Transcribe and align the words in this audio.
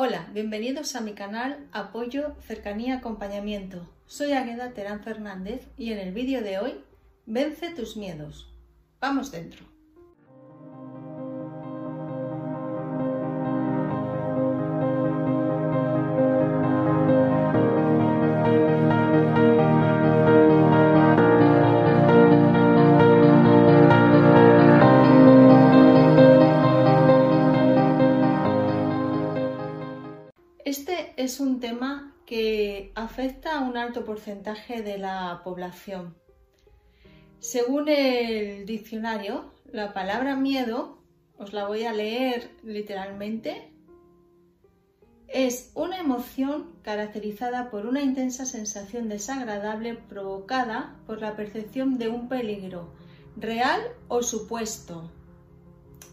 Hola, 0.00 0.28
bienvenidos 0.32 0.94
a 0.94 1.00
mi 1.00 1.14
canal 1.14 1.66
Apoyo, 1.72 2.36
Cercanía, 2.46 2.98
Acompañamiento. 2.98 3.92
Soy 4.06 4.30
Agueda 4.30 4.72
Terán 4.72 5.02
Fernández 5.02 5.66
y 5.76 5.90
en 5.90 5.98
el 5.98 6.14
vídeo 6.14 6.40
de 6.40 6.60
hoy, 6.60 6.84
vence 7.26 7.70
tus 7.70 7.96
miedos. 7.96 8.48
Vamos 9.00 9.32
dentro. 9.32 9.66
Afecta 33.18 33.58
a 33.58 33.62
un 33.62 33.76
alto 33.76 34.04
porcentaje 34.04 34.80
de 34.82 34.96
la 34.96 35.40
población. 35.42 36.14
Según 37.40 37.88
el 37.88 38.64
diccionario, 38.64 39.52
la 39.72 39.92
palabra 39.92 40.36
miedo, 40.36 41.02
os 41.36 41.52
la 41.52 41.66
voy 41.66 41.82
a 41.82 41.92
leer 41.92 42.48
literalmente, 42.62 43.72
es 45.26 45.72
una 45.74 45.98
emoción 45.98 46.76
caracterizada 46.82 47.70
por 47.72 47.86
una 47.86 48.02
intensa 48.02 48.44
sensación 48.44 49.08
desagradable 49.08 49.94
provocada 49.94 50.94
por 51.04 51.20
la 51.20 51.34
percepción 51.34 51.98
de 51.98 52.10
un 52.10 52.28
peligro 52.28 52.92
real 53.36 53.80
o 54.06 54.22
supuesto, 54.22 55.10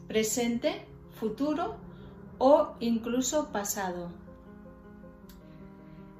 presente, 0.08 0.88
futuro 1.20 1.76
o 2.40 2.74
incluso 2.80 3.52
pasado. 3.52 4.25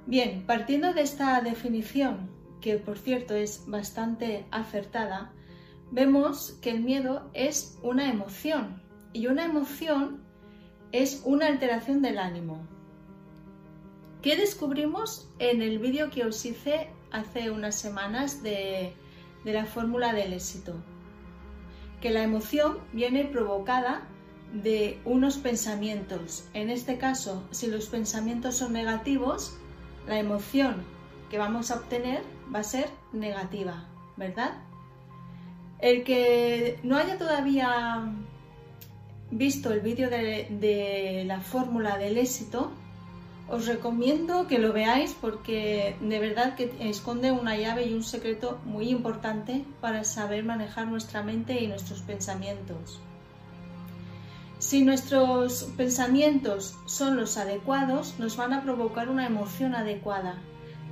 Bien, 0.06 0.44
partiendo 0.46 0.92
de 0.92 1.02
esta 1.02 1.40
definición, 1.40 2.30
que 2.60 2.76
por 2.76 2.96
cierto 2.96 3.34
es 3.34 3.64
bastante 3.66 4.46
acertada, 4.52 5.32
vemos 5.90 6.52
que 6.62 6.70
el 6.70 6.80
miedo 6.80 7.28
es 7.34 7.76
una 7.82 8.08
emoción 8.08 8.80
y 9.12 9.26
una 9.26 9.44
emoción 9.44 10.22
es 10.92 11.22
una 11.24 11.48
alteración 11.48 12.02
del 12.02 12.18
ánimo. 12.18 12.64
¿Qué 14.22 14.36
descubrimos 14.36 15.28
en 15.40 15.60
el 15.60 15.80
vídeo 15.80 16.10
que 16.10 16.24
os 16.24 16.44
hice 16.46 16.88
hace 17.10 17.50
unas 17.50 17.74
semanas 17.74 18.44
de, 18.44 18.92
de 19.44 19.52
la 19.52 19.66
fórmula 19.66 20.12
del 20.12 20.32
éxito? 20.32 20.74
Que 22.00 22.10
la 22.10 22.22
emoción 22.22 22.78
viene 22.92 23.24
provocada 23.24 24.06
de 24.52 25.00
unos 25.04 25.38
pensamientos. 25.38 26.48
En 26.54 26.70
este 26.70 26.96
caso, 26.96 27.42
si 27.50 27.66
los 27.66 27.86
pensamientos 27.86 28.56
son 28.56 28.72
negativos, 28.72 29.58
la 30.06 30.18
emoción 30.18 30.84
que 31.30 31.38
vamos 31.38 31.70
a 31.70 31.76
obtener 31.76 32.22
va 32.54 32.60
a 32.60 32.64
ser 32.64 32.88
negativa, 33.12 33.84
¿verdad? 34.16 34.54
El 35.78 36.04
que 36.04 36.78
no 36.82 36.96
haya 36.96 37.18
todavía 37.18 38.04
visto 39.30 39.72
el 39.72 39.80
vídeo 39.80 40.08
de, 40.08 41.24
la 41.26 41.40
fórmula 41.40 41.98
del 41.98 42.16
éxito, 42.18 42.70
os 43.48 43.66
recomiendo 43.66 44.46
que 44.48 44.58
lo 44.58 44.72
veáis 44.72 45.14
porque 45.20 45.96
de 46.00 46.18
verdad 46.18 46.56
que 46.56 46.72
esconde 46.80 47.30
una 47.30 47.56
llave 47.56 47.86
y 47.86 47.94
un 47.94 48.02
secreto 48.02 48.58
muy 48.64 48.88
importante 48.88 49.64
para 49.80 50.02
saber 50.04 50.44
manejar 50.44 50.88
nuestra 50.88 51.22
mente 51.22 51.62
y 51.62 51.68
nuestros 51.68 52.00
pensamientos. 52.02 53.00
Si 54.58 54.82
nuestros 54.84 55.64
pensamientos 55.76 56.78
son 56.86 57.16
los 57.16 57.36
adecuados, 57.36 58.18
nos 58.18 58.38
van 58.38 58.54
a 58.54 58.62
provocar 58.62 59.10
una 59.10 59.26
emoción 59.26 59.74
adecuada. 59.74 60.36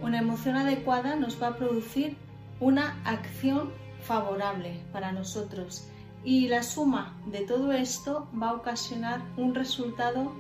Una 0.03 0.19
emoción 0.19 0.57
adecuada 0.57 1.17
nos 1.17 1.43
va 1.43 1.49
a 1.49 1.57
producir 1.57 2.17
una 2.61 3.01
acción 3.05 3.73
favorable 4.03 4.81
para 4.93 5.13
nosotros 5.13 5.89
y 6.25 6.49
la 6.49 6.63
suma 6.63 7.17
de 7.27 7.41
todo 7.41 7.73
esto 7.73 8.29
va 8.41 8.51
a 8.51 8.55
ocasionar 8.55 9.23
un 9.39 9.55
resultado 9.55 10.33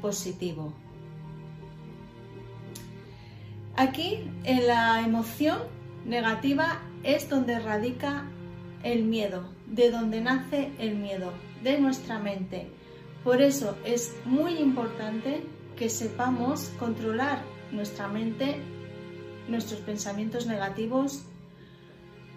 positivo. 0.00 0.72
Aquí 3.76 4.30
en 4.44 4.66
la 4.66 5.02
emoción 5.02 5.58
negativa 6.06 6.80
es 7.02 7.28
donde 7.28 7.58
radica 7.58 8.24
el 8.82 9.04
miedo, 9.04 9.44
de 9.66 9.90
donde 9.90 10.22
nace 10.22 10.72
el 10.78 10.96
miedo 10.96 11.32
de 11.62 11.78
nuestra 11.80 12.18
mente. 12.18 12.68
Por 13.24 13.40
eso 13.40 13.76
es 13.84 14.14
muy 14.24 14.54
importante 14.54 15.42
que 15.76 15.88
sepamos 15.88 16.70
controlar 16.78 17.42
nuestra 17.70 18.08
mente, 18.08 18.56
nuestros 19.48 19.80
pensamientos 19.80 20.46
negativos, 20.46 21.24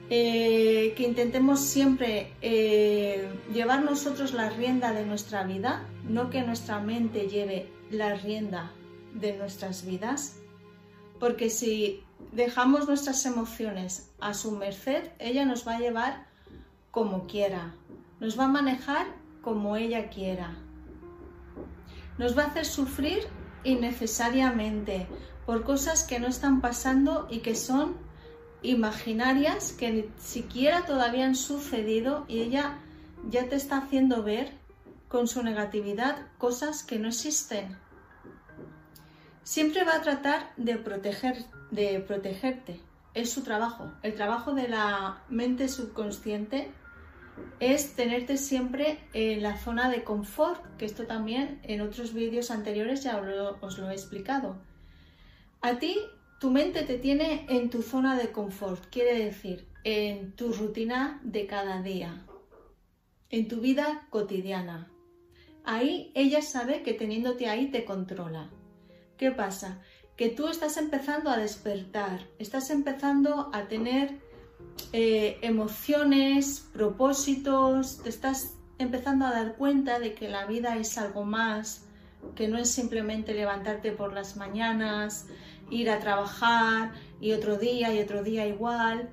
eh, 0.09 0.93
que 0.95 1.03
intentemos 1.03 1.61
siempre 1.61 2.31
eh, 2.41 3.27
llevar 3.51 3.83
nosotros 3.83 4.33
la 4.33 4.51
rienda 4.51 4.93
de 4.93 5.03
nuestra 5.05 5.43
vida, 5.43 5.83
no 6.07 6.29
que 6.29 6.43
nuestra 6.43 6.79
mente 6.79 7.27
lleve 7.27 7.67
la 7.89 8.13
rienda 8.13 8.71
de 9.15 9.35
nuestras 9.35 9.83
vidas, 9.83 10.37
porque 11.19 11.49
si 11.49 12.03
dejamos 12.31 12.87
nuestras 12.87 13.25
emociones 13.25 14.11
a 14.19 14.35
su 14.35 14.51
merced, 14.51 15.09
ella 15.17 15.45
nos 15.45 15.67
va 15.67 15.77
a 15.77 15.79
llevar 15.79 16.27
como 16.91 17.25
quiera, 17.25 17.73
nos 18.19 18.39
va 18.39 18.45
a 18.45 18.49
manejar 18.49 19.07
como 19.41 19.75
ella 19.75 20.09
quiera. 20.09 20.55
Nos 22.17 22.37
va 22.37 22.43
a 22.43 22.47
hacer 22.47 22.65
sufrir 22.65 23.19
innecesariamente 23.63 25.07
por 25.45 25.63
cosas 25.63 26.03
que 26.03 26.19
no 26.19 26.27
están 26.27 26.61
pasando 26.61 27.27
y 27.29 27.39
que 27.39 27.55
son 27.55 27.97
imaginarias, 28.61 29.73
que 29.73 29.91
ni 29.91 30.05
siquiera 30.17 30.85
todavía 30.85 31.25
han 31.25 31.35
sucedido 31.35 32.25
y 32.27 32.39
ella 32.39 32.79
ya 33.29 33.47
te 33.47 33.55
está 33.55 33.77
haciendo 33.77 34.23
ver 34.23 34.53
con 35.07 35.27
su 35.27 35.43
negatividad 35.43 36.27
cosas 36.37 36.83
que 36.83 36.99
no 36.99 37.09
existen. 37.09 37.77
Siempre 39.43 39.83
va 39.83 39.95
a 39.95 40.01
tratar 40.01 40.51
de, 40.57 40.77
proteger, 40.77 41.45
de 41.69 41.99
protegerte. 41.99 42.79
Es 43.13 43.31
su 43.31 43.43
trabajo. 43.43 43.91
El 44.01 44.15
trabajo 44.15 44.53
de 44.53 44.67
la 44.67 45.21
mente 45.29 45.69
subconsciente 45.69 46.71
es 47.59 47.95
tenerte 47.95 48.37
siempre 48.37 48.99
en 49.13 49.41
la 49.41 49.57
zona 49.57 49.89
de 49.89 50.03
confort, 50.03 50.63
que 50.77 50.85
esto 50.85 51.05
también 51.05 51.59
en 51.63 51.81
otros 51.81 52.13
vídeos 52.13 52.51
anteriores 52.51 53.03
ya 53.03 53.17
os 53.61 53.77
lo 53.77 53.89
he 53.89 53.93
explicado. 53.93 54.57
A 55.61 55.79
ti, 55.79 55.97
tu 56.39 56.51
mente 56.51 56.83
te 56.83 56.97
tiene 56.97 57.45
en 57.49 57.69
tu 57.69 57.81
zona 57.81 58.17
de 58.17 58.31
confort, 58.31 58.85
quiere 58.89 59.17
decir, 59.17 59.67
en 59.83 60.35
tu 60.35 60.51
rutina 60.51 61.19
de 61.23 61.47
cada 61.47 61.81
día, 61.81 62.25
en 63.29 63.47
tu 63.47 63.61
vida 63.61 64.07
cotidiana. 64.09 64.91
Ahí 65.63 66.11
ella 66.13 66.41
sabe 66.41 66.83
que 66.83 66.93
teniéndote 66.93 67.49
ahí 67.49 67.71
te 67.71 67.85
controla. 67.85 68.49
¿Qué 69.17 69.31
pasa? 69.31 69.81
Que 70.15 70.29
tú 70.29 70.47
estás 70.47 70.77
empezando 70.77 71.29
a 71.29 71.37
despertar, 71.37 72.27
estás 72.37 72.69
empezando 72.69 73.49
a 73.53 73.67
tener 73.67 74.19
eh, 74.93 75.37
emociones, 75.41 76.69
propósitos, 76.73 78.01
te 78.03 78.09
estás 78.09 78.55
empezando 78.77 79.25
a 79.25 79.31
dar 79.31 79.55
cuenta 79.55 79.99
de 79.99 80.13
que 80.13 80.29
la 80.29 80.45
vida 80.45 80.77
es 80.77 80.97
algo 80.97 81.25
más, 81.25 81.85
que 82.35 82.47
no 82.47 82.57
es 82.57 82.71
simplemente 82.71 83.33
levantarte 83.33 83.91
por 83.91 84.13
las 84.13 84.35
mañanas, 84.37 85.27
ir 85.69 85.89
a 85.89 85.99
trabajar 85.99 86.93
y 87.19 87.31
otro 87.33 87.57
día 87.57 87.93
y 87.93 87.99
otro 87.99 88.23
día 88.23 88.47
igual. 88.47 89.09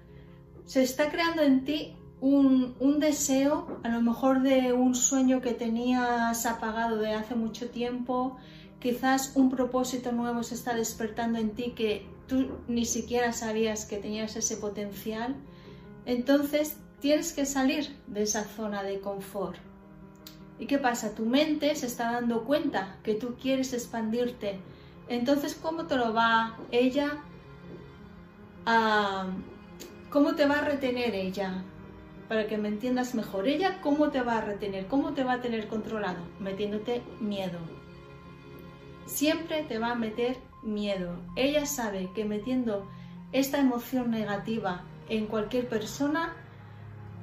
Se 0.64 0.82
está 0.82 1.10
creando 1.10 1.42
en 1.42 1.64
ti 1.64 1.96
un, 2.20 2.76
un, 2.78 3.00
deseo, 3.00 3.80
a 3.82 3.88
lo 3.88 4.00
mejor 4.00 4.42
de 4.42 4.72
un 4.72 4.94
sueño 4.94 5.40
que 5.40 5.52
tenías 5.52 6.46
apagado 6.46 6.98
de 6.98 7.12
hace 7.14 7.34
mucho 7.34 7.68
tiempo, 7.70 8.36
quizás 8.82 9.32
un 9.36 9.48
propósito 9.48 10.12
nuevo 10.12 10.42
se 10.42 10.54
está 10.54 10.74
despertando 10.74 11.38
en 11.38 11.50
ti 11.50 11.72
que 11.76 12.06
tú 12.26 12.48
ni 12.68 12.84
siquiera 12.84 13.32
sabías 13.32 13.84
que 13.84 13.98
tenías 13.98 14.34
ese 14.36 14.56
potencial 14.56 15.36
entonces 16.04 16.76
tienes 17.00 17.32
que 17.32 17.46
salir 17.46 17.96
de 18.06 18.22
esa 18.22 18.44
zona 18.44 18.82
de 18.82 19.00
confort. 19.00 19.56
¿Y 20.58 20.66
qué 20.66 20.78
pasa? 20.78 21.14
Tu 21.14 21.26
mente 21.26 21.74
se 21.74 21.86
está 21.86 22.12
dando 22.12 22.44
cuenta 22.44 22.96
que 23.02 23.14
tú 23.14 23.34
quieres 23.40 23.72
expandirte. 23.72 24.60
Entonces, 25.08 25.58
¿cómo 25.60 25.86
te 25.86 25.96
lo 25.96 26.14
va 26.14 26.56
ella 26.70 27.18
a... 28.66 29.26
¿Cómo 30.10 30.34
te 30.34 30.46
va 30.46 30.58
a 30.58 30.64
retener 30.64 31.14
ella? 31.14 31.64
Para 32.28 32.46
que 32.46 32.58
me 32.58 32.68
entiendas 32.68 33.14
mejor. 33.14 33.48
Ella, 33.48 33.80
¿cómo 33.80 34.10
te 34.10 34.22
va 34.22 34.38
a 34.38 34.40
retener? 34.42 34.86
¿Cómo 34.86 35.12
te 35.12 35.24
va 35.24 35.34
a 35.34 35.40
tener 35.40 35.66
controlado? 35.66 36.20
Metiéndote 36.38 37.02
miedo. 37.20 37.58
Siempre 39.06 39.62
te 39.64 39.78
va 39.78 39.92
a 39.92 39.94
meter 39.94 40.38
miedo. 40.62 41.16
Ella 41.36 41.66
sabe 41.66 42.10
que 42.14 42.24
metiendo 42.24 42.88
esta 43.32 43.58
emoción 43.58 44.10
negativa 44.10 44.82
en 45.08 45.26
cualquier 45.26 45.68
persona, 45.68 46.34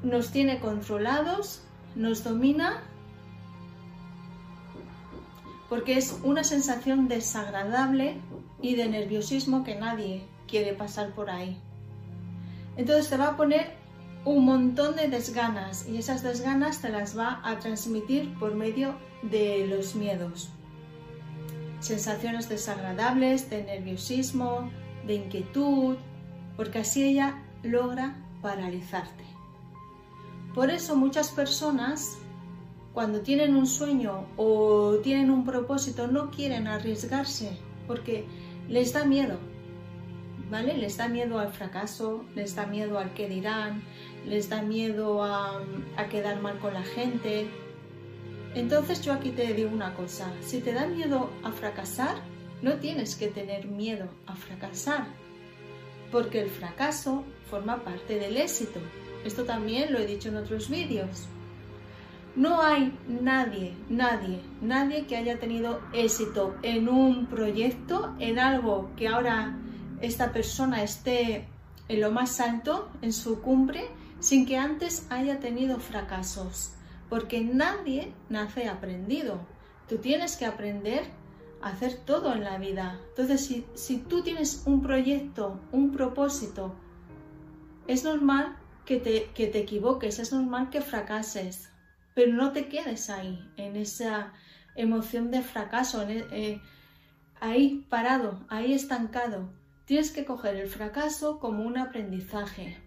nos 0.03 0.31
tiene 0.31 0.59
controlados, 0.59 1.63
nos 1.95 2.23
domina, 2.23 2.83
porque 5.69 5.97
es 5.97 6.19
una 6.23 6.43
sensación 6.43 7.07
desagradable 7.07 8.19
y 8.61 8.75
de 8.75 8.87
nerviosismo 8.87 9.63
que 9.63 9.75
nadie 9.75 10.25
quiere 10.47 10.73
pasar 10.73 11.13
por 11.13 11.29
ahí. 11.29 11.57
Entonces 12.75 13.09
te 13.09 13.17
va 13.17 13.29
a 13.29 13.37
poner 13.37 13.77
un 14.25 14.45
montón 14.45 14.95
de 14.95 15.07
desganas 15.07 15.87
y 15.87 15.97
esas 15.97 16.23
desganas 16.23 16.81
te 16.81 16.89
las 16.89 17.17
va 17.17 17.41
a 17.43 17.59
transmitir 17.59 18.33
por 18.39 18.55
medio 18.55 18.95
de 19.21 19.67
los 19.67 19.95
miedos. 19.95 20.49
Sensaciones 21.79 22.49
desagradables, 22.49 23.49
de 23.49 23.63
nerviosismo, 23.63 24.69
de 25.05 25.15
inquietud, 25.15 25.97
porque 26.57 26.79
así 26.79 27.03
ella 27.03 27.43
logra 27.63 28.15
paralizarte. 28.41 29.23
Por 30.53 30.69
eso 30.69 30.95
muchas 30.95 31.29
personas 31.29 32.17
cuando 32.93 33.21
tienen 33.21 33.55
un 33.55 33.67
sueño 33.67 34.25
o 34.35 34.97
tienen 35.03 35.29
un 35.29 35.45
propósito 35.45 36.07
no 36.07 36.31
quieren 36.31 36.67
arriesgarse 36.67 37.57
porque 37.87 38.25
les 38.67 38.93
da 38.93 39.05
miedo, 39.05 39.37
¿vale? 40.49 40.77
Les 40.77 40.97
da 40.97 41.07
miedo 41.07 41.39
al 41.39 41.51
fracaso, 41.51 42.25
les 42.35 42.55
da 42.55 42.65
miedo 42.65 42.99
al 42.99 43.13
que 43.13 43.27
dirán, 43.27 43.83
les 44.25 44.49
da 44.49 44.61
miedo 44.61 45.23
a, 45.23 45.61
quedar 46.09 46.41
mal 46.41 46.59
con 46.59 46.73
la 46.73 46.83
gente. 46.83 47.49
Entonces 48.55 49.01
yo 49.01 49.13
aquí 49.13 49.29
te 49.29 49.53
digo 49.53 49.69
una 49.69 49.93
cosa, 49.93 50.31
si 50.41 50.59
te 50.59 50.73
da 50.73 50.87
miedo 50.87 51.29
a 51.43 51.51
fracasar, 51.51 52.17
no 52.61 52.73
tienes 52.75 53.15
que 53.15 53.27
tener 53.27 53.67
miedo 53.67 54.07
a 54.25 54.35
fracasar, 54.35 55.07
porque 56.11 56.41
el 56.41 56.49
fracaso 56.49 57.23
forma 57.49 57.83
parte 57.83 58.19
del 58.19 58.37
éxito. 58.37 58.79
Esto 59.23 59.43
también 59.43 59.93
lo 59.93 59.99
he 59.99 60.05
dicho 60.05 60.29
en 60.29 60.37
otros 60.37 60.69
vídeos. 60.69 61.27
No 62.35 62.61
hay 62.61 62.97
nadie, 63.07 63.73
nadie, 63.89 64.39
nadie 64.61 65.05
que 65.05 65.17
haya 65.17 65.39
tenido 65.39 65.81
éxito 65.93 66.55
en 66.61 66.87
un 66.87 67.27
proyecto, 67.27 68.15
en 68.19 68.39
algo 68.39 68.91
que 68.95 69.07
ahora 69.07 69.57
esta 70.01 70.31
persona 70.31 70.83
esté 70.83 71.47
en 71.87 72.01
lo 72.01 72.11
más 72.11 72.39
alto, 72.39 72.89
en 73.01 73.13
su 73.13 73.41
cumbre, 73.41 73.87
sin 74.19 74.45
que 74.45 74.57
antes 74.57 75.05
haya 75.09 75.39
tenido 75.39 75.79
fracasos. 75.79 76.73
Porque 77.09 77.41
nadie 77.41 78.13
nace 78.29 78.67
aprendido. 78.67 79.39
Tú 79.87 79.97
tienes 79.97 80.37
que 80.37 80.45
aprender 80.45 81.03
a 81.61 81.69
hacer 81.69 81.95
todo 82.05 82.33
en 82.33 82.43
la 82.43 82.57
vida. 82.57 82.99
Entonces, 83.09 83.63
si, 83.73 83.97
tú 83.97 84.21
tienes 84.21 84.63
un 84.65 84.81
proyecto, 84.81 85.59
un 85.71 85.91
propósito, 85.91 86.75
es 87.87 88.03
normal 88.03 88.57
que 88.85 88.97
te, 88.97 89.31
que 89.33 89.47
te 89.47 89.59
equivoques, 89.59 90.19
es 90.19 90.31
normal 90.31 90.69
que 90.69 90.81
fracases, 90.81 91.69
pero 92.13 92.33
no 92.33 92.51
te 92.51 92.67
quedes 92.67 93.09
ahí, 93.09 93.39
en 93.57 93.75
esa 93.75 94.33
emoción 94.75 95.31
de 95.31 95.41
fracaso, 95.41 96.07
e, 96.07 96.25
eh, 96.31 96.61
ahí 97.39 97.85
parado, 97.89 98.45
ahí 98.49 98.73
estancado. 98.73 99.49
Tienes 99.85 100.11
que 100.11 100.25
coger 100.25 100.55
el 100.55 100.69
fracaso 100.69 101.39
como 101.39 101.63
un 101.63 101.77
aprendizaje. 101.77 102.77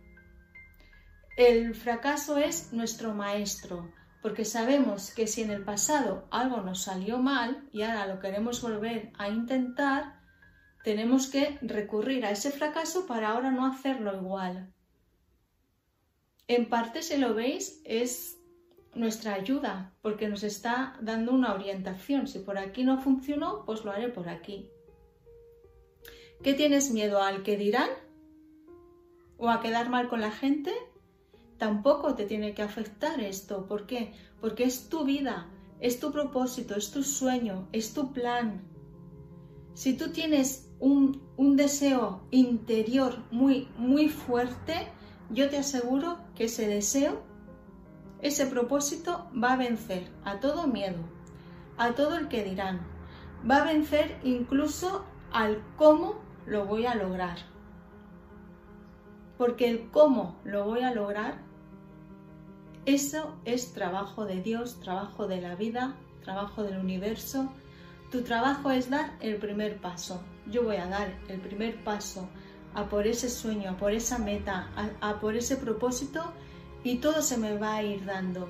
El 1.37 1.75
fracaso 1.75 2.37
es 2.37 2.73
nuestro 2.73 3.15
maestro, 3.15 3.91
porque 4.23 4.45
sabemos 4.45 5.13
que 5.13 5.27
si 5.27 5.43
en 5.43 5.51
el 5.51 5.65
pasado 5.65 6.29
algo 6.31 6.59
nos 6.59 6.83
salió 6.83 7.19
mal 7.19 7.69
y 7.73 7.83
ahora 7.83 8.07
lo 8.07 8.21
queremos 8.21 8.63
volver 8.63 9.13
a 9.19 9.29
intentar, 9.29 10.21
tenemos 10.85 11.27
que 11.27 11.59
recurrir 11.61 12.25
a 12.25 12.31
ese 12.31 12.53
fracaso 12.53 13.07
para 13.07 13.31
ahora 13.31 13.51
no 13.51 13.67
hacerlo 13.67 14.17
igual. 14.17 14.73
En 16.47 16.69
parte, 16.69 17.03
si 17.03 17.17
lo 17.17 17.35
veis, 17.35 17.81
es 17.85 18.39
nuestra 18.95 19.35
ayuda, 19.35 19.95
porque 20.03 20.29
nos 20.29 20.45
está 20.45 20.97
dando 21.01 21.33
una 21.33 21.55
orientación. 21.55 22.29
Si 22.29 22.39
por 22.41 22.59
aquí 22.59 22.85
no 22.85 23.01
funcionó, 23.01 23.65
pues 23.65 23.85
lo 23.85 23.91
haré 23.91 24.09
por 24.09 24.29
aquí. 24.29 24.71
¿Qué 26.43 26.55
tienes 26.55 26.91
miedo 26.91 27.23
al 27.23 27.43
que 27.43 27.57
dirán? 27.57 27.89
¿O 29.39 29.49
a 29.49 29.61
quedar 29.61 29.89
mal 29.89 30.09
con 30.09 30.21
la 30.21 30.31
gente? 30.31 30.73
Tampoco 31.59 32.15
te 32.15 32.25
tiene 32.25 32.55
que 32.55 32.63
afectar 32.63 33.21
esto. 33.21 33.67
¿Por 33.67 33.87
qué? 33.87 34.13
Porque 34.41 34.65
es 34.65 34.89
tu 34.89 35.05
vida, 35.05 35.49
es 35.81 36.01
tu 36.01 36.13
propósito, 36.13 36.75
es 36.75 36.91
tu 36.91 37.03
sueño, 37.03 37.69
es 37.73 37.95
tu 37.95 38.13
plan. 38.13 38.63
Si 39.75 39.97
tú 39.97 40.11
tienes 40.11 40.71
un, 40.81 41.23
un 41.37 41.57
deseo 41.57 42.27
interior 42.31 43.25
muy, 43.31 43.69
muy 43.77 44.09
fuerte, 44.09 44.89
yo 45.31 45.49
te 45.49 45.59
aseguro 45.59 46.19
que 46.35 46.45
ese 46.45 46.67
deseo 46.67 47.23
ese 48.23 48.47
propósito 48.47 49.29
va 49.35 49.55
a 49.55 49.57
vencer 49.57 50.09
a 50.25 50.39
todo 50.39 50.69
miedo, 50.69 50.99
a 51.77 51.91
todo 51.93 52.17
el 52.17 52.29
que 52.29 52.45
dirán. 52.45 52.81
Va 53.49 53.57
a 53.57 53.65
vencer 53.65 54.17
incluso 54.23 55.05
al 55.33 55.61
cómo 55.77 56.23
lo 56.47 56.65
voy 56.65 56.87
a 56.87 56.95
lograr. 56.95 57.39
Porque 59.43 59.69
el 59.69 59.91
cómo 59.91 60.37
lo 60.45 60.67
voy 60.67 60.83
a 60.83 60.95
lograr, 60.95 61.39
eso 62.87 63.35
es 63.45 63.73
trabajo 63.73 64.25
de 64.25 64.41
Dios, 64.41 64.79
trabajo 64.79 65.27
de 65.27 65.41
la 65.41 65.57
vida, 65.57 65.97
trabajo 66.23 66.63
del 66.63 66.79
universo. 66.79 67.51
Tu 68.13 68.23
trabajo 68.23 68.71
es 68.71 68.89
dar 68.89 69.17
el 69.19 69.39
primer 69.39 69.79
paso. 69.79 70.23
Yo 70.49 70.63
voy 70.63 70.77
a 70.77 70.87
dar 70.87 71.19
el 71.27 71.41
primer 71.41 71.83
paso 71.83 72.29
a 72.75 72.89
por 72.89 73.09
ese 73.09 73.29
sueño, 73.29 73.71
a 73.71 73.77
por 73.77 73.91
esa 73.91 74.17
meta, 74.19 74.69
a, 75.01 75.19
por 75.19 75.35
ese 75.35 75.57
propósito 75.57 76.23
y 76.85 76.99
todo 76.99 77.21
se 77.21 77.37
me 77.37 77.59
va 77.59 77.75
a 77.75 77.83
ir 77.83 78.05
dando. 78.05 78.49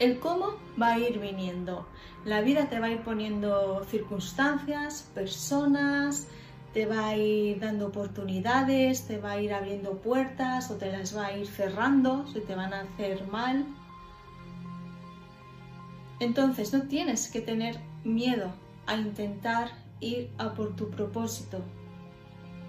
El 0.00 0.18
cómo 0.18 0.56
va 0.82 0.94
a 0.94 0.98
ir 0.98 1.20
viniendo. 1.20 1.86
La 2.24 2.40
vida 2.40 2.68
te 2.68 2.80
va 2.80 2.86
a 2.86 2.90
ir 2.90 3.04
poniendo 3.04 3.84
circunstancias, 3.84 5.08
personas, 5.14 6.26
te 6.72 6.86
va 6.86 7.08
a 7.08 7.16
ir 7.16 7.58
dando 7.58 7.88
oportunidades, 7.88 9.06
te 9.06 9.18
va 9.18 9.32
a 9.32 9.40
ir 9.40 9.52
abriendo 9.52 9.98
puertas 9.98 10.70
o 10.70 10.76
te 10.76 10.92
las 10.92 11.16
va 11.16 11.26
a 11.26 11.36
ir 11.36 11.46
cerrando 11.46 12.26
si 12.32 12.40
te 12.40 12.54
van 12.54 12.72
a 12.72 12.82
hacer 12.82 13.26
mal. 13.28 13.66
Entonces 16.20 16.72
no 16.72 16.82
tienes 16.82 17.28
que 17.28 17.40
tener 17.40 17.80
miedo 18.04 18.52
a 18.86 18.96
intentar 18.96 19.70
ir 20.00 20.30
a 20.38 20.54
por 20.54 20.76
tu 20.76 20.90
propósito, 20.90 21.62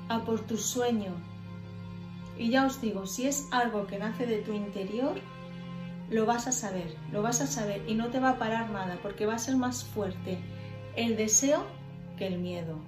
a 0.09 0.23
por 0.23 0.39
tu 0.41 0.57
sueño, 0.57 1.13
y 2.37 2.49
ya 2.49 2.65
os 2.65 2.81
digo, 2.81 3.05
si 3.05 3.27
es 3.27 3.47
algo 3.51 3.85
que 3.85 3.99
nace 3.99 4.25
de 4.25 4.39
tu 4.39 4.53
interior, 4.53 5.13
lo 6.09 6.25
vas 6.25 6.47
a 6.47 6.51
saber, 6.51 6.95
lo 7.11 7.21
vas 7.21 7.39
a 7.39 7.47
saber 7.47 7.83
y 7.87 7.93
no 7.93 8.07
te 8.07 8.19
va 8.19 8.31
a 8.31 8.39
parar 8.39 8.71
nada 8.71 8.97
porque 9.03 9.25
va 9.25 9.35
a 9.35 9.39
ser 9.39 9.55
más 9.55 9.83
fuerte 9.83 10.39
el 10.95 11.15
deseo 11.17 11.63
que 12.17 12.25
el 12.27 12.39
miedo. 12.39 12.79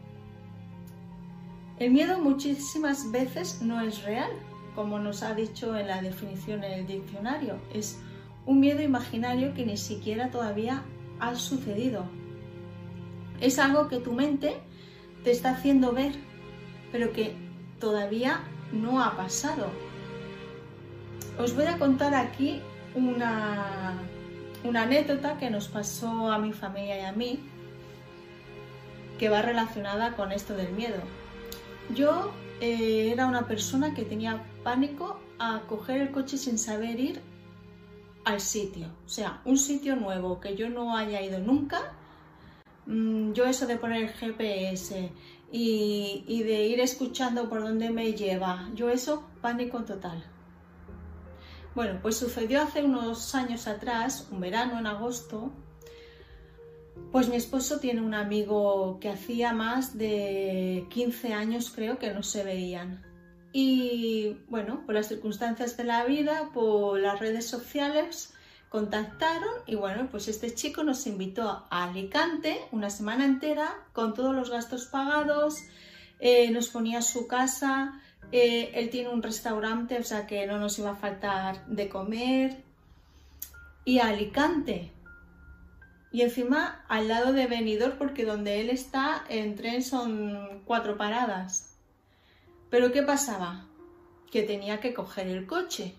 El 1.83 1.91
miedo 1.91 2.17
muchísimas 2.17 3.11
veces 3.11 3.61
no 3.61 3.81
es 3.81 4.03
real, 4.03 4.31
como 4.73 4.99
nos 4.99 5.21
ha 5.21 5.33
dicho 5.33 5.75
en 5.75 5.87
la 5.87 6.01
definición 6.01 6.63
en 6.63 6.71
el 6.71 6.87
diccionario. 6.87 7.57
Es 7.73 7.99
un 8.45 8.61
miedo 8.61 8.81
imaginario 8.81 9.53
que 9.53 9.65
ni 9.65 9.75
siquiera 9.75 10.31
todavía 10.31 10.83
ha 11.19 11.35
sucedido. 11.35 12.05
Es 13.41 13.59
algo 13.59 13.89
que 13.89 13.97
tu 13.97 14.13
mente 14.13 14.61
te 15.25 15.31
está 15.31 15.49
haciendo 15.49 15.91
ver, 15.91 16.13
pero 16.93 17.11
que 17.11 17.35
todavía 17.81 18.39
no 18.71 19.03
ha 19.03 19.17
pasado. 19.17 19.67
Os 21.37 21.53
voy 21.53 21.65
a 21.65 21.77
contar 21.77 22.15
aquí 22.15 22.61
una, 22.95 23.99
anécdota 24.63 25.37
que 25.37 25.49
nos 25.49 25.67
pasó 25.67 26.31
a 26.31 26.37
mi 26.37 26.53
familia 26.53 27.01
y 27.01 27.03
a 27.03 27.11
mí, 27.11 27.39
que 29.19 29.27
va 29.27 29.41
relacionada 29.41 30.15
con 30.15 30.31
esto 30.31 30.55
del 30.55 30.71
miedo. 30.71 31.01
Yo 31.89 32.31
eh, 32.61 33.11
era 33.11 33.27
una 33.27 33.47
persona 33.47 33.93
que 33.93 34.03
tenía 34.03 34.45
pánico 34.63 35.19
a 35.39 35.61
coger 35.67 36.01
el 36.01 36.11
coche 36.11 36.37
sin 36.37 36.57
saber 36.57 36.99
ir 36.99 37.21
al 38.25 38.39
sitio. 38.39 38.87
O 39.05 39.09
sea, 39.09 39.41
un 39.45 39.57
sitio 39.57 39.95
nuevo 39.95 40.39
que 40.39 40.55
yo 40.55 40.69
no 40.69 40.95
haya 40.95 41.21
ido 41.21 41.39
nunca. 41.39 41.93
Mm, 42.85 43.33
yo 43.33 43.45
eso 43.45 43.67
de 43.67 43.77
poner 43.77 44.03
el 44.03 44.09
GPS 44.09 45.11
y, 45.51 46.43
de 46.43 46.67
ir 46.67 46.79
escuchando 46.79 47.49
por 47.49 47.61
dónde 47.61 47.89
me 47.89 48.13
lleva. 48.13 48.69
Yo 48.73 48.89
eso, 48.89 49.23
pánico 49.41 49.83
total. 49.83 50.23
Bueno, 51.75 51.99
pues 52.01 52.17
sucedió 52.17 52.61
hace 52.61 52.83
unos 52.83 53.35
años 53.35 53.67
atrás, 53.67 54.27
un 54.31 54.39
verano 54.39 54.79
en 54.79 54.87
agosto, 54.87 55.51
pues 57.11 57.29
mi 57.29 57.35
esposo 57.35 57.79
tiene 57.79 58.01
un 58.01 58.13
amigo 58.13 58.99
que 58.99 59.09
hacía 59.09 59.53
más 59.53 59.97
de 59.97 60.87
15 60.89 61.33
años 61.33 61.71
creo 61.73 61.99
que 61.99 62.13
no 62.13 62.23
se 62.23 62.43
veían. 62.43 63.03
Y 63.51 64.37
bueno, 64.49 64.83
por 64.85 64.95
las 64.95 65.07
circunstancias 65.07 65.77
de 65.77 65.83
la 65.83 66.05
vida, 66.05 66.49
por 66.53 66.99
las 66.99 67.19
redes 67.19 67.45
sociales, 67.45 68.33
contactaron 68.69 69.53
y 69.67 69.75
bueno, 69.75 70.07
pues 70.09 70.27
este 70.27 70.55
chico 70.55 70.83
nos 70.83 71.05
invitó 71.05 71.67
a 71.69 71.83
Alicante 71.83 72.59
una 72.71 72.89
semana 72.89 73.25
entera 73.25 73.75
con 73.93 74.15
todos 74.15 74.33
los 74.33 74.49
gastos 74.49 74.87
pagados, 74.87 75.59
eh, 76.19 76.49
nos 76.49 76.69
ponía 76.69 77.03
su 77.03 77.27
casa, 77.27 78.01
eh, 78.31 78.71
él 78.73 78.89
tiene 78.89 79.09
un 79.09 79.21
restaurante, 79.21 79.99
o 79.99 80.03
sea 80.03 80.25
que 80.25 80.47
no 80.47 80.57
nos 80.57 80.79
iba 80.79 80.91
a 80.91 80.95
faltar 80.95 81.63
de 81.67 81.87
comer. 81.87 82.63
Y 83.85 83.99
a 83.99 84.07
Alicante. 84.07 84.91
Y 86.13 86.21
encima 86.21 86.85
al 86.87 87.07
lado 87.07 87.33
de 87.33 87.47
Benidorm 87.47 87.97
porque 87.97 88.23
donde 88.23 88.61
él 88.61 88.69
está 88.69 89.25
en 89.29 89.55
tren 89.55 89.81
son 89.81 90.61
cuatro 90.63 90.95
paradas. 90.95 91.75
Pero 92.69 92.91
¿qué 92.91 93.01
pasaba? 93.01 93.65
Que 94.31 94.43
tenía 94.43 94.79
que 94.79 94.93
coger 94.93 95.27
el 95.27 95.47
coche. 95.47 95.95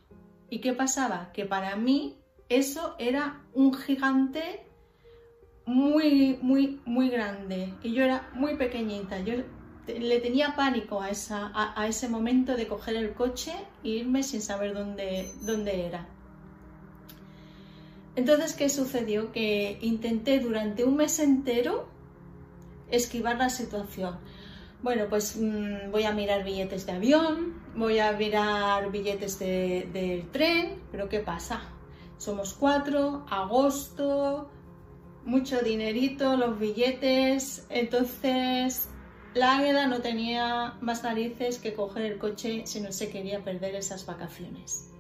¿Y 0.51 0.61
qué 0.61 0.73
pasaba? 0.73 1.33
Que 1.33 1.45
para 1.47 1.75
mí 1.75 2.17
eso 2.49 2.95
era 3.01 3.43
un 3.55 3.75
gigante 3.75 4.65
muy, 5.67 6.39
muy, 6.41 6.81
muy 6.85 7.11
grande. 7.11 7.75
Y 7.83 7.93
yo 7.93 8.05
era 8.05 8.31
muy 8.35 8.57
pequeñita. 8.57 9.19
Yo 9.19 9.35
le 9.89 10.21
tenía 10.21 10.55
pánico 10.55 11.01
a, 11.01 11.11
esa, 11.11 11.51
a, 11.55 11.89
ese 11.89 12.09
momento 12.09 12.57
de 12.57 12.69
coger 12.69 12.95
el 12.95 13.15
coche 13.15 13.53
e 13.83 13.89
irme 13.89 14.23
sin 14.23 14.43
saber 14.43 14.75
dónde, 14.75 15.29
dónde 15.41 15.87
era. 15.87 16.07
Entonces, 18.17 18.55
¿qué 18.55 18.69
sucedió? 18.69 19.33
Que 19.33 19.79
intenté 19.81 20.39
durante 20.41 20.85
un 20.85 20.97
mes 20.97 21.19
entero 21.19 21.89
esquivar 22.91 23.37
la 23.39 23.51
situación. 23.51 24.19
Bueno, 24.83 25.07
pues 25.09 25.37
mm, 25.37 25.91
voy 25.91 26.05
a 26.05 26.13
mirar 26.13 26.45
billetes 26.45 26.87
de 26.87 26.93
avión, 26.93 27.55
voy 27.75 27.99
a 27.99 28.13
mirar 28.13 28.91
billetes 28.91 29.39
del 29.39 29.93
de 29.93 30.27
tren, 30.31 30.83
pero 30.93 31.09
¿qué 31.09 31.21
pasa? 31.21 31.63
Somos 32.19 32.53
cuatro, 32.53 33.25
agosto, 33.31 34.51
mucho 35.25 35.61
dinerito, 35.61 36.37
los 36.37 36.59
billetes, 36.59 37.67
entonces 37.71 38.89
la 39.33 39.57
Águeda 39.57 39.87
no 39.87 40.01
tenía 40.01 40.75
más 40.81 41.03
narices 41.03 41.59
que 41.59 41.75
coger 41.75 42.05
el 42.05 42.19
coche 42.19 42.67
si 42.67 42.81
no 42.81 42.93
se 42.93 43.11
quería 43.11 43.43
perder 43.43 43.75
esas 43.75 44.07
vacaciones. 44.07 44.91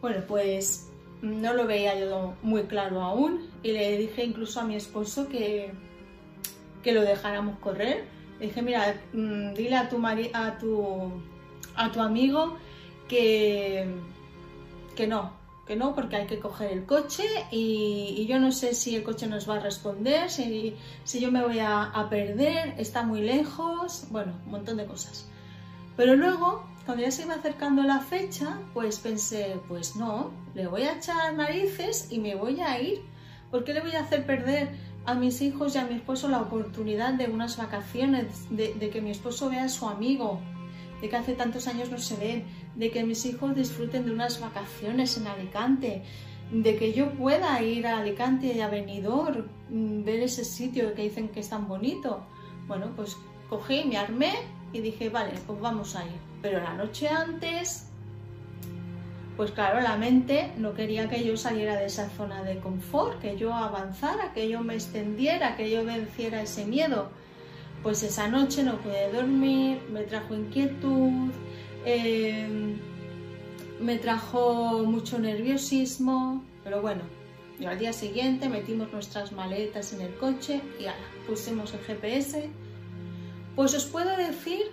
Bueno, 0.00 0.22
pues 0.28 0.87
no 1.22 1.52
lo 1.54 1.66
veía 1.66 1.98
yo 1.98 2.34
muy 2.42 2.64
claro 2.64 3.02
aún 3.02 3.48
y 3.62 3.72
le 3.72 3.98
dije 3.98 4.24
incluso 4.24 4.60
a 4.60 4.64
mi 4.64 4.76
esposo 4.76 5.28
que, 5.28 5.72
que 6.82 6.92
lo 6.92 7.02
dejáramos 7.02 7.58
correr. 7.58 8.04
Le 8.38 8.46
dije, 8.46 8.62
mira, 8.62 9.00
mm, 9.12 9.54
dile 9.54 9.76
a 9.76 9.88
tu, 9.88 10.00
a 10.06 10.58
tu, 10.58 11.12
a 11.74 11.90
tu 11.90 12.00
amigo 12.00 12.56
que, 13.08 13.86
que 14.94 15.06
no, 15.06 15.32
que 15.66 15.74
no, 15.74 15.94
porque 15.94 16.16
hay 16.16 16.26
que 16.26 16.38
coger 16.38 16.72
el 16.72 16.86
coche 16.86 17.24
y, 17.50 18.26
yo 18.28 18.38
no 18.38 18.52
sé 18.52 18.74
si 18.74 18.94
el 18.94 19.02
coche 19.02 19.26
nos 19.26 19.48
va 19.48 19.56
a 19.56 19.60
responder, 19.60 20.30
si, 20.30 20.76
si 21.04 21.20
yo 21.20 21.32
me 21.32 21.42
voy 21.42 21.58
a, 21.58 21.84
a 21.84 22.08
perder, 22.08 22.74
está 22.78 23.02
muy 23.02 23.22
lejos, 23.22 24.06
bueno, 24.10 24.34
un 24.46 24.52
montón 24.52 24.76
de 24.76 24.86
cosas. 24.86 25.28
Pero 25.96 26.14
luego 26.14 26.64
cuando 26.88 27.04
ya 27.04 27.10
se 27.10 27.24
iba 27.24 27.34
acercando 27.34 27.82
la 27.82 28.00
fecha, 28.00 28.58
pues 28.72 28.98
pensé, 28.98 29.60
pues 29.68 29.94
no, 29.94 30.30
le 30.54 30.68
voy 30.68 30.84
a 30.84 30.94
echar 30.94 31.34
narices 31.34 32.08
y 32.10 32.18
me 32.18 32.34
voy 32.34 32.62
a 32.62 32.80
ir. 32.80 33.02
¿Por 33.50 33.62
qué 33.62 33.74
le 33.74 33.82
voy 33.82 33.90
a 33.90 34.00
hacer 34.00 34.24
perder 34.24 34.70
a 35.04 35.12
mis 35.12 35.42
hijos 35.42 35.74
y 35.74 35.78
a 35.80 35.84
mi 35.84 35.96
esposo 35.96 36.30
la 36.30 36.40
oportunidad 36.40 37.12
de 37.12 37.26
unas 37.26 37.58
vacaciones, 37.58 38.46
de, 38.48 38.72
que 38.88 39.02
mi 39.02 39.10
esposo 39.10 39.50
vea 39.50 39.64
a 39.64 39.68
su 39.68 39.86
amigo, 39.86 40.40
de 41.02 41.10
que 41.10 41.16
hace 41.16 41.34
tantos 41.34 41.66
años 41.66 41.90
no 41.90 41.98
se 41.98 42.16
ven, 42.16 42.44
de 42.74 42.90
que 42.90 43.04
mis 43.04 43.26
hijos 43.26 43.54
disfruten 43.54 44.06
de 44.06 44.12
unas 44.12 44.40
vacaciones 44.40 45.18
en 45.18 45.26
Alicante, 45.26 46.04
de 46.50 46.76
que 46.76 46.94
yo 46.94 47.12
pueda 47.12 47.60
ir 47.60 47.86
a 47.86 47.98
Alicante 47.98 48.46
y 48.56 48.62
a 48.62 48.68
Benidorm, 48.70 49.46
mm, 49.68 50.04
ver 50.04 50.20
ese 50.20 50.42
sitio 50.42 50.94
que 50.94 51.02
dicen 51.02 51.28
que 51.28 51.40
es 51.40 51.50
tan 51.50 51.68
bonito. 51.68 52.22
Bueno, 52.66 52.86
pues 52.96 53.14
cogí, 53.50 53.84
me 53.84 53.98
armé 53.98 54.32
y 54.72 54.80
dije, 54.80 55.10
vale, 55.10 55.34
pues 55.46 55.60
vamos 55.60 55.94
a 55.94 56.06
ir. 56.06 56.27
Pero 56.42 56.60
la 56.60 56.74
noche 56.74 57.08
antes, 57.08 57.88
pues 59.36 59.50
claro, 59.50 59.80
la 59.80 59.96
mente 59.96 60.52
no 60.56 60.74
quería 60.74 61.08
que 61.08 61.24
yo 61.24 61.36
saliera 61.36 61.76
de 61.76 61.86
esa 61.86 62.08
zona 62.10 62.42
de 62.42 62.58
confort, 62.58 63.20
que 63.20 63.36
yo 63.36 63.52
avanzara, 63.54 64.32
que 64.32 64.48
yo 64.48 64.60
me 64.60 64.74
extendiera, 64.74 65.56
que 65.56 65.70
yo 65.70 65.84
venciera 65.84 66.42
ese 66.42 66.64
miedo. 66.64 67.10
Pues 67.82 68.02
esa 68.02 68.28
noche 68.28 68.62
no 68.62 68.78
pude 68.78 69.12
dormir, 69.12 69.80
me 69.90 70.02
trajo 70.02 70.34
inquietud, 70.34 71.30
em, 71.84 72.78
me 73.80 73.98
trajo 73.98 74.82
mucho 74.84 75.18
nerviosismo, 75.18 76.42
pero 76.64 76.82
bueno, 76.82 77.02
yo 77.60 77.70
al 77.70 77.78
día 77.78 77.92
siguiente 77.92 78.48
metimos 78.48 78.92
nuestras 78.92 79.32
maletas 79.32 79.92
en 79.92 80.00
el 80.00 80.14
coche 80.14 80.60
y 80.78 80.86
pusimos 81.28 81.74
el 81.74 81.80
GPS. 81.80 82.48
Pues 83.54 83.74
os 83.74 83.84
puedo 83.84 84.16
decir 84.16 84.70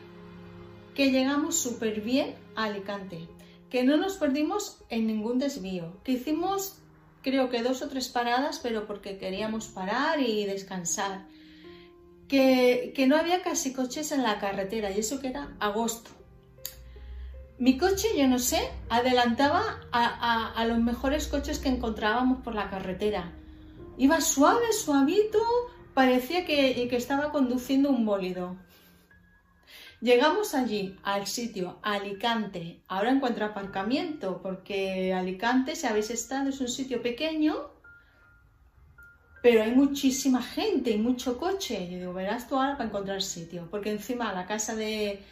que 0.96 1.12
llegamos 1.12 1.56
súper 1.58 2.02
bien 2.02 2.36
a 2.56 2.64
Alicante, 2.64 3.28
que 3.70 3.84
no 3.84 3.98
nos 3.98 4.14
perdimos 4.14 4.80
en 4.90 5.06
ningún 5.06 5.38
desvío, 5.38 6.02
que 6.04 6.14
hicimos 6.14 6.80
creo 7.22 7.50
que 7.50 7.64
dos 7.64 7.82
o 7.82 7.90
tres 7.90 8.08
paradas, 8.08 8.60
pero 8.62 8.86
porque 8.86 9.18
queríamos 9.18 9.68
parar 9.68 10.20
y 10.22 10.46
descansar, 10.46 11.26
que, 12.28 12.94
no 13.08 13.18
había 13.18 13.42
casi 13.42 13.74
coches 13.74 14.12
en 14.12 14.22
la 14.24 14.40
carretera 14.40 14.92
y 14.92 15.00
eso 15.00 15.20
que 15.20 15.30
era 15.30 15.56
agosto. 15.60 16.12
Mi 17.58 17.78
coche, 17.78 18.10
yo 18.16 18.28
no 18.28 18.38
sé, 18.38 18.62
adelantaba 18.90 19.82
a, 19.92 20.66
los 20.68 20.80
mejores 20.80 21.28
coches 21.28 21.58
que 21.58 21.70
encontrábamos 21.70 22.44
por 22.44 22.54
la 22.54 22.70
carretera. 22.70 23.32
Iba 23.98 24.22
suave, 24.22 24.72
suavito, 24.72 25.40
parecía 25.94 26.46
que, 26.46 26.88
que 26.88 26.96
estaba 26.96 27.32
conduciendo 27.32 27.90
un 27.90 28.06
bólido. 28.06 28.56
Llegamos 30.02 30.54
allí, 30.54 30.98
al 31.04 31.26
sitio, 31.26 31.80
Alicante. 31.82 32.82
Ahora 32.88 33.12
encuentro 33.12 33.46
aparcamiento, 33.46 34.42
porque 34.42 35.14
Alicante, 35.14 35.76
si 35.76 35.88
habéis 35.88 36.10
estado, 36.10 36.50
es 36.50 36.60
un 36.60 36.68
sitio 36.68 37.02
pequeño, 37.02 37.72
pero 39.42 39.64
hay 39.64 39.72
muchísima 39.72 40.42
gente 40.44 40.92
y 40.92 40.98
mucho 40.98 41.38
coche. 41.38 41.90
Yo 41.90 41.98
digo, 42.00 42.14
verás 42.14 42.48
tú 42.48 42.56
ahora 42.56 42.78
para 42.78 42.90
encontrar 42.90 43.22
sitio, 43.22 43.70
porque 43.72 43.90
encima 43.92 44.34
la 44.34 44.46
casa 44.46 44.76
de, 44.76 45.24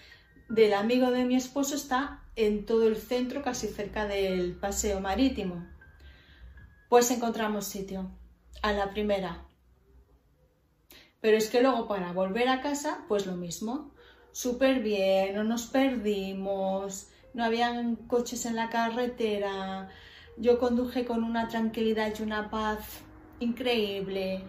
del 0.47 0.73
amigo 0.73 1.11
de 1.11 1.25
mi 1.25 1.35
esposo 1.35 1.75
está 1.75 2.23
en 2.37 2.65
todo 2.65 2.87
el 2.87 2.95
centro, 2.95 3.43
casi 3.43 3.67
cerca 3.67 4.07
del 4.07 4.55
paseo 4.55 5.01
marítimo. 5.01 5.67
Pues 6.87 7.11
encontramos 7.11 7.65
sitio, 7.65 8.11
a 8.61 8.71
la 8.71 8.91
primera. 8.91 9.45
Pero 11.19 11.37
es 11.37 11.49
que 11.49 11.61
luego 11.61 11.87
para 11.87 12.13
volver 12.13 12.47
a 12.47 12.61
casa, 12.61 13.03
pues 13.09 13.25
lo 13.25 13.35
mismo 13.35 13.93
súper 14.33 14.81
bien, 14.81 15.35
no 15.35 15.45
nos 15.45 15.67
perdimos, 15.67 17.07
no 17.33 17.45
habían 17.45 17.95
coches 17.95 18.45
en 18.45 18.57
la 18.57 18.69
carretera, 18.69 19.89
yo 20.37 20.59
conduje 20.59 21.05
con 21.05 21.23
una 21.23 21.47
tranquilidad 21.47 22.11
y 22.19 22.23
una 22.23 22.49
paz 22.49 23.01
increíble. 23.39 24.43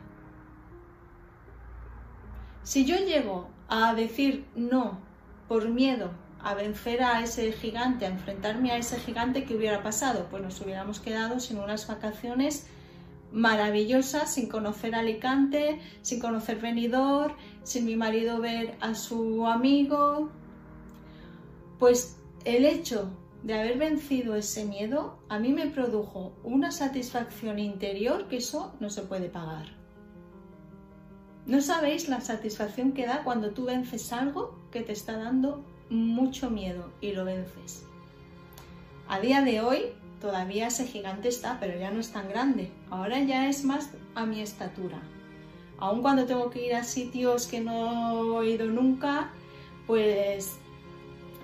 Si 2.64 2.84
yo 2.84 2.96
llego 2.96 3.48
a 3.68 3.94
decir 3.94 4.46
no 4.56 4.98
por 5.48 5.68
miedo 5.68 6.10
a 6.42 6.54
vencer 6.54 7.02
a 7.02 7.22
ese 7.22 7.52
gigante, 7.52 8.06
a 8.06 8.08
enfrentarme 8.08 8.70
a 8.72 8.76
ese 8.76 8.98
gigante, 8.98 9.44
¿qué 9.44 9.54
hubiera 9.54 9.82
pasado? 9.82 10.26
Pues 10.30 10.42
nos 10.42 10.60
hubiéramos 10.60 11.00
quedado 11.00 11.40
sin 11.40 11.58
unas 11.58 11.86
vacaciones 11.86 12.66
maravillosa, 13.34 14.26
sin 14.26 14.48
conocer 14.48 14.94
Alicante, 14.94 15.80
sin 16.02 16.20
conocer 16.20 16.60
Benidorm, 16.60 17.34
sin 17.64 17.84
mi 17.84 17.96
marido 17.96 18.40
ver 18.40 18.76
a 18.80 18.94
su 18.94 19.46
amigo. 19.46 20.30
Pues 21.78 22.16
el 22.44 22.64
hecho 22.64 23.10
de 23.42 23.54
haber 23.54 23.76
vencido 23.76 24.36
ese 24.36 24.64
miedo 24.64 25.18
a 25.28 25.38
mí 25.38 25.52
me 25.52 25.66
produjo 25.66 26.32
una 26.44 26.70
satisfacción 26.70 27.58
interior 27.58 28.28
que 28.28 28.36
eso 28.38 28.72
no 28.80 28.88
se 28.88 29.02
puede 29.02 29.28
pagar. 29.28 29.66
No 31.46 31.60
sabéis 31.60 32.08
la 32.08 32.20
satisfacción 32.20 32.92
que 32.92 33.04
da 33.04 33.22
cuando 33.24 33.50
tú 33.50 33.66
vences 33.66 34.12
algo 34.12 34.58
que 34.70 34.80
te 34.80 34.92
está 34.92 35.18
dando 35.18 35.62
mucho 35.90 36.48
miedo 36.50 36.90
y 37.00 37.12
lo 37.12 37.24
vences. 37.24 37.84
A 39.08 39.20
día 39.20 39.42
de 39.42 39.60
hoy 39.60 39.92
Todavía 40.24 40.68
ese 40.68 40.86
gigante 40.86 41.28
está, 41.28 41.58
pero 41.60 41.78
ya 41.78 41.90
no 41.90 42.00
es 42.00 42.10
tan 42.10 42.30
grande. 42.30 42.70
Ahora 42.88 43.20
ya 43.20 43.46
es 43.46 43.62
más 43.62 43.90
a 44.14 44.24
mi 44.24 44.40
estatura. 44.40 44.96
Aun 45.76 46.00
cuando 46.00 46.24
tengo 46.24 46.48
que 46.48 46.64
ir 46.64 46.74
a 46.74 46.82
sitios 46.82 47.46
que 47.46 47.60
no 47.60 48.40
he 48.42 48.52
ido 48.52 48.64
nunca, 48.64 49.32
pues 49.86 50.56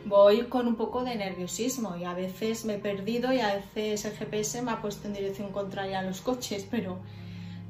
voy 0.07 0.45
con 0.45 0.67
un 0.67 0.77
poco 0.77 1.05
de 1.05 1.15
nerviosismo 1.15 1.95
y 1.99 2.05
a 2.05 2.15
veces 2.15 2.65
me 2.65 2.77
he 2.77 2.79
perdido 2.79 3.35
y 3.35 3.41
a 3.41 3.57
veces 3.57 4.07
el 4.07 4.17
GPS 4.17 4.63
me 4.63 4.71
ha 4.71 4.81
puesto 4.81 5.09
en 5.09 5.13
dirección 5.13 5.53
contraria 5.53 5.99
a 5.99 6.03
los 6.03 6.23
coches, 6.23 6.67
pero 6.71 6.97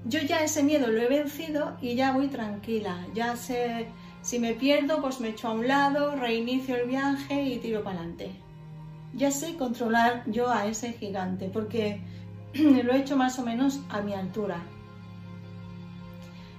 yo 0.05 0.21
ya 0.21 0.45
ese 0.45 0.63
miedo 0.63 0.87
lo 0.87 1.03
he 1.03 1.09
vencido 1.09 1.77
y 1.83 1.97
ya 1.97 2.13
voy 2.13 2.29
tranquila. 2.29 3.05
Ya 3.15 3.35
sé, 3.35 3.89
si 4.23 4.39
me 4.39 4.55
pierdo, 4.55 5.03
pues 5.03 5.19
me 5.19 5.31
echo 5.31 5.49
a 5.49 5.55
un 5.55 5.67
lado, 5.67 6.15
reinicio 6.15 6.77
el 6.77 6.87
viaje 6.87 7.43
y 7.43 7.59
tiro 7.59 7.83
para 7.83 7.99
adelante 7.99 8.31
ya 9.15 9.31
sé 9.31 9.57
controlar 9.57 10.25
yo 10.27 10.51
a 10.51 10.67
ese 10.67 10.93
gigante 10.93 11.49
porque 11.49 12.01
lo 12.55 12.93
he 12.93 12.99
hecho 12.99 13.17
más 13.17 13.39
o 13.39 13.45
menos 13.45 13.81
a 13.89 14.01
mi 14.01 14.15
altura. 14.15 14.61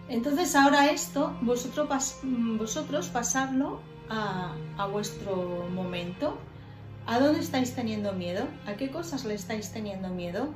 Entonces 0.10 0.56
ahora 0.56 0.92
esto, 0.92 1.34
vosotros, 1.42 2.20
vosotros 2.24 3.08
pasarlo 3.08 3.80
a, 4.10 4.54
a 4.78 4.88
vuestro 4.88 5.70
momento. 5.74 6.38
¿A 7.08 7.20
dónde 7.20 7.40
estáis 7.40 7.74
teniendo 7.74 8.14
miedo? 8.14 8.46
¿A 8.68 8.74
qué 8.74 8.92
cosas 8.92 9.26
le 9.26 9.34
estáis 9.34 9.72
teniendo 9.72 10.10
miedo? 10.10 10.50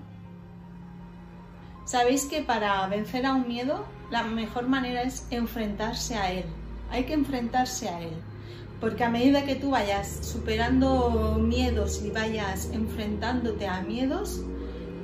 Sabéis 1.86 2.26
que 2.26 2.42
para 2.42 2.86
vencer 2.88 3.26
a 3.26 3.34
un 3.34 3.48
miedo 3.48 3.86
la 4.12 4.24
mejor 4.24 4.68
manera 4.68 5.04
es 5.04 5.28
enfrentarse 5.32 6.16
a 6.16 6.32
él. 6.32 6.46
Hay 6.92 7.06
que 7.06 7.14
enfrentarse 7.14 7.90
a 7.90 8.02
él. 8.02 8.22
Porque 8.82 9.04
a 9.04 9.10
medida 9.10 9.46
que 9.46 9.56
tú 9.56 9.72
vayas 9.72 10.20
superando 10.22 11.40
miedos 11.42 12.04
y 12.04 12.10
vayas 12.12 12.70
enfrentándote 12.74 13.68
a 13.68 13.82
miedos, 13.82 14.42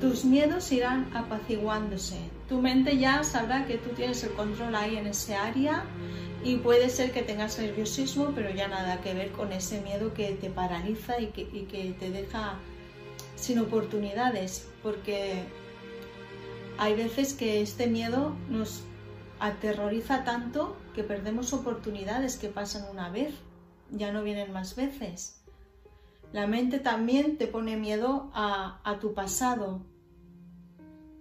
tus 0.00 0.24
miedos 0.24 0.70
irán 0.72 1.08
apaciguándose. 1.14 2.18
Tu 2.48 2.60
mente 2.60 2.98
ya 2.98 3.24
sabrá 3.24 3.66
que 3.66 3.78
tú 3.78 3.90
tienes 3.90 4.22
el 4.24 4.32
control 4.32 4.74
ahí 4.74 4.96
en 4.96 5.06
ese 5.06 5.34
área 5.34 5.84
y 6.44 6.56
puede 6.56 6.90
ser 6.90 7.12
que 7.12 7.22
tengas 7.22 7.58
nerviosismo, 7.58 8.32
pero 8.34 8.50
ya 8.50 8.68
nada 8.68 9.00
que 9.00 9.14
ver 9.14 9.30
con 9.30 9.52
ese 9.52 9.80
miedo 9.80 10.12
que 10.12 10.32
te 10.32 10.50
paraliza 10.50 11.20
y 11.20 11.28
que, 11.28 11.42
y 11.42 11.66
que 11.70 11.94
te 11.98 12.10
deja 12.10 12.58
sin 13.36 13.58
oportunidades, 13.60 14.68
porque 14.82 15.44
hay 16.78 16.94
veces 16.94 17.34
que 17.34 17.62
este 17.62 17.86
miedo 17.86 18.34
nos 18.48 18.82
aterroriza 19.42 20.22
tanto 20.22 20.76
que 20.94 21.02
perdemos 21.02 21.52
oportunidades 21.52 22.36
que 22.36 22.48
pasan 22.48 22.88
una 22.88 23.10
vez, 23.10 23.34
ya 23.90 24.12
no 24.12 24.22
vienen 24.22 24.52
más 24.52 24.76
veces. 24.76 25.42
La 26.32 26.46
mente 26.46 26.78
también 26.78 27.38
te 27.38 27.48
pone 27.48 27.76
miedo 27.76 28.30
a, 28.34 28.98
tu 29.00 29.14
pasado. 29.14 29.84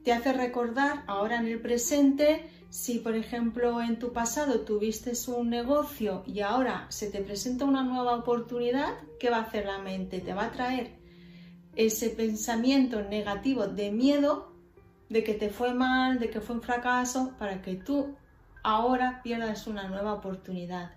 Te 0.03 0.13
hace 0.13 0.33
recordar 0.33 1.03
ahora 1.07 1.39
en 1.39 1.47
el 1.47 1.59
presente 1.61 2.47
si, 2.69 2.99
por 2.99 3.15
ejemplo, 3.15 3.81
en 3.81 3.97
tu 3.97 4.13
pasado 4.13 4.61
tuviste 4.61 5.13
un 5.31 5.49
negocio 5.49 6.23
y 6.27 6.41
ahora 6.41 6.85
se 6.89 7.09
te 7.09 7.21
presenta 7.21 7.65
una 7.65 7.83
nueva 7.83 8.15
oportunidad, 8.15 8.99
¿qué 9.19 9.31
va 9.31 9.37
a 9.37 9.41
hacer 9.41 9.65
la 9.65 9.79
mente? 9.79 10.19
Te 10.19 10.33
va 10.33 10.45
a 10.45 10.51
traer 10.51 10.95
ese 11.75 12.11
pensamiento 12.11 13.01
negativo 13.01 13.65
de 13.65 13.91
miedo 13.91 14.50
de 15.11 15.25
que 15.25 15.33
te 15.33 15.49
fue 15.49 15.73
mal, 15.73 16.19
de 16.19 16.29
que 16.29 16.39
fue 16.39 16.55
un 16.55 16.61
fracaso, 16.61 17.33
para 17.37 17.61
que 17.61 17.75
tú 17.75 18.15
ahora 18.63 19.19
pierdas 19.21 19.67
una 19.67 19.89
nueva 19.89 20.13
oportunidad. 20.13 20.91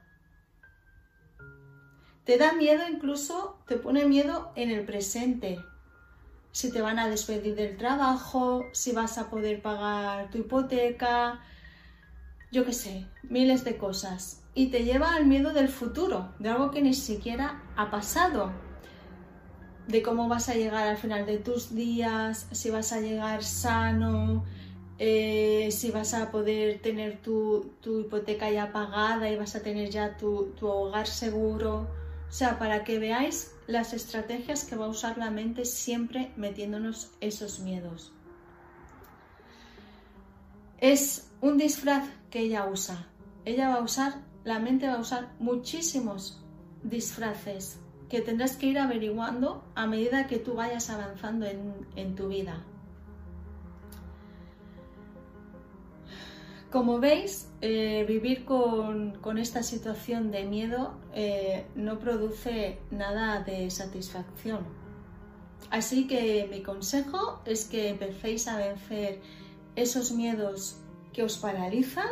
Te 2.22 2.38
da 2.38 2.52
miedo 2.52 2.84
incluso, 2.88 3.58
te 3.66 3.76
pone 3.76 4.04
miedo 4.04 4.52
en 4.54 4.70
el 4.70 4.86
presente. 4.86 5.58
Si 6.52 6.70
te 6.70 6.80
van 6.80 7.00
a 7.00 7.08
despedir 7.08 7.56
del 7.56 7.76
trabajo, 7.76 8.62
si 8.72 8.92
vas 8.92 9.18
a 9.18 9.28
poder 9.30 9.60
pagar 9.60 10.30
tu 10.30 10.38
hipoteca, 10.38 11.40
yo 12.52 12.64
qué 12.64 12.72
sé, 12.72 13.08
miles 13.24 13.64
de 13.64 13.76
cosas. 13.76 14.44
Y 14.54 14.68
te 14.68 14.84
lleva 14.84 15.16
al 15.16 15.26
miedo 15.26 15.52
del 15.52 15.68
futuro, 15.68 16.32
de 16.38 16.50
algo 16.50 16.70
que 16.70 16.82
ni 16.82 16.94
siquiera 16.94 17.64
ha 17.76 17.90
pasado 17.90 18.52
de 19.88 20.02
cómo 20.02 20.28
vas 20.28 20.48
a 20.48 20.54
llegar 20.54 20.88
al 20.88 20.96
final 20.96 21.26
de 21.26 21.38
tus 21.38 21.74
días, 21.74 22.46
si 22.52 22.70
vas 22.70 22.92
a 22.92 23.00
llegar 23.00 23.44
sano, 23.44 24.44
eh, 24.98 25.68
si 25.70 25.90
vas 25.90 26.14
a 26.14 26.30
poder 26.30 26.80
tener 26.80 27.20
tu, 27.20 27.72
hipoteca 27.84 28.50
ya 28.50 28.72
pagada 28.72 29.30
y 29.30 29.36
vas 29.36 29.56
a 29.56 29.62
tener 29.62 29.90
ya 29.90 30.16
tu, 30.16 30.52
tu 30.58 30.68
hogar 30.68 31.06
seguro. 31.06 31.88
O 32.28 32.32
sea, 32.32 32.58
para 32.58 32.82
que 32.84 32.98
veáis 32.98 33.54
las 33.66 33.92
estrategias 33.92 34.64
que 34.64 34.76
va 34.76 34.86
a 34.86 34.88
usar 34.88 35.18
la 35.18 35.30
mente 35.30 35.64
siempre 35.64 36.32
metiéndonos 36.36 37.12
esos 37.20 37.60
miedos. 37.60 38.12
Es 40.78 41.30
un 41.40 41.58
disfraz 41.58 42.08
que 42.30 42.40
ella 42.40 42.66
usa. 42.66 43.06
Ella 43.44 43.68
va 43.68 43.76
a 43.76 43.82
usar, 43.82 44.22
la 44.44 44.58
mente 44.58 44.86
va 44.86 44.94
a 44.94 45.00
usar 45.00 45.32
muchísimos 45.38 46.42
disfraces 46.82 47.78
que 48.08 48.20
tendrás 48.20 48.56
que 48.56 48.66
ir 48.66 48.78
averiguando 48.78 49.64
a 49.74 49.86
medida 49.86 50.26
que 50.26 50.38
tú 50.38 50.54
vayas 50.54 50.90
avanzando 50.90 51.46
en, 51.46 52.14
tu 52.14 52.28
vida. 52.28 52.62
Como 56.70 56.98
veis, 56.98 57.48
eh, 57.60 58.04
vivir 58.06 58.44
con, 58.44 59.38
esta 59.38 59.62
situación 59.62 60.30
de 60.30 60.44
miedo 60.44 60.98
eh, 61.14 61.66
no 61.76 61.98
produce 61.98 62.78
nada 62.90 63.40
de 63.42 63.70
satisfacción. 63.70 64.60
Así 65.70 66.06
que 66.06 66.46
mi 66.50 66.62
consejo 66.62 67.40
es 67.46 67.64
que 67.64 67.88
empecéis 67.88 68.48
a 68.48 68.58
vencer 68.58 69.20
esos 69.76 70.12
miedos 70.12 70.80
que 71.12 71.22
os 71.22 71.38
paralizan 71.38 72.08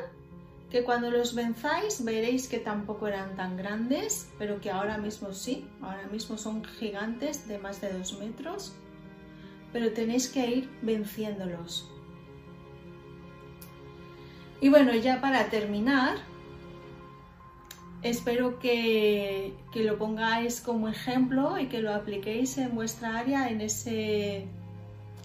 que 0.72 0.84
cuando 0.84 1.10
los 1.10 1.34
venzáis 1.34 2.02
veréis 2.02 2.48
que 2.48 2.58
tampoco 2.58 3.06
eran 3.06 3.36
tan 3.36 3.58
grandes, 3.58 4.32
pero 4.38 4.58
que 4.58 4.70
ahora 4.70 4.96
mismo 4.96 5.34
sí, 5.34 5.68
ahora 5.82 6.06
mismo 6.06 6.38
son 6.38 6.64
gigantes 6.64 7.46
de 7.46 7.58
más 7.58 7.82
de 7.82 7.92
dos 7.92 8.18
metros, 8.18 8.72
pero 9.70 9.92
tenéis 9.92 10.30
que 10.30 10.46
ir 10.46 10.70
venciéndolos. 10.80 11.92
Y 14.62 14.70
bueno, 14.70 14.94
ya 14.94 15.20
para 15.20 15.50
terminar, 15.50 16.16
espero 18.00 18.58
que, 18.58 19.52
que, 19.74 19.84
lo 19.84 19.98
pongáis 19.98 20.62
como 20.62 20.88
ejemplo 20.88 21.58
y 21.58 21.66
que 21.66 21.82
lo 21.82 21.92
apliquéis 21.92 22.56
en 22.56 22.74
vuestra 22.74 23.18
área 23.18 23.50
en 23.50 23.60
ese, 23.60 24.46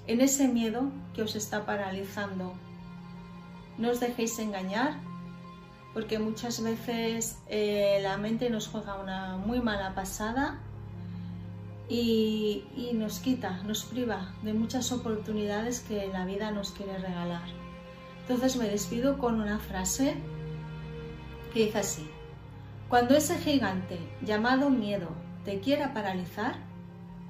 en 0.08 0.20
ese 0.20 0.50
miedo 0.50 0.92
que 1.14 1.22
os 1.22 1.38
está 1.38 1.66
paralizando. 1.66 2.54
No 3.78 3.92
os 3.92 4.02
dejéis 4.02 4.40
engañar, 4.40 5.07
porque 5.98 6.20
muchas 6.20 6.62
veces 6.62 7.40
eh, 7.48 7.98
la 8.04 8.18
mente 8.18 8.52
nos 8.52 8.68
juega 8.68 9.00
una 9.02 9.36
muy 9.38 9.62
mala 9.62 9.96
pasada 9.96 10.60
y, 11.90 12.66
nos 12.94 13.18
quita, 13.18 13.64
nos 13.64 13.84
priva 13.84 14.32
de 14.44 14.54
muchas 14.54 14.92
oportunidades 14.92 15.80
que 15.80 16.06
la 16.14 16.24
vida 16.24 16.52
nos 16.52 16.70
quiere 16.70 17.00
regalar. 17.00 17.50
Entonces 18.22 18.58
me 18.58 18.70
despido 18.70 19.18
con 19.18 19.42
una 19.42 19.58
frase 19.58 20.14
que 21.52 21.66
dice 21.66 21.80
así, 21.80 22.08
cuando 22.90 23.16
ese 23.16 23.40
gigante 23.40 23.98
llamado 24.22 24.70
miedo 24.70 25.10
te 25.46 25.62
quiera 25.62 25.96
paralizar, 25.96 26.58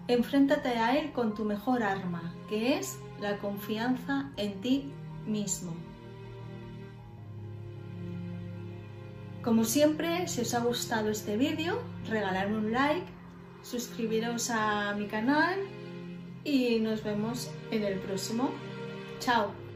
enfréntate 0.09 0.77
a 0.77 0.97
él 0.97 1.13
con 1.13 1.35
tu 1.35 1.45
mejor 1.45 1.83
arma, 1.83 2.33
que 2.49 2.77
es 2.77 2.99
la 3.21 3.37
confianza 3.37 4.29
en 4.35 4.59
ti 4.59 4.91
mismo. 5.25 5.86
Como 9.47 9.63
siempre, 9.63 10.27
si 10.27 10.41
os 10.41 10.53
ha 10.53 10.59
gustado 10.59 11.09
este 11.09 11.37
vídeo, 11.37 11.81
regaladme 12.09 12.57
un 12.57 12.73
like, 12.73 13.07
suscribiros 13.63 14.49
a 14.49 14.93
mi 14.93 15.07
canal 15.07 15.57
y 16.43 16.79
nos 16.81 17.01
vemos 17.01 17.49
en 17.71 17.85
el 17.85 17.97
próximo. 17.99 18.51
¡Chao! 19.21 19.66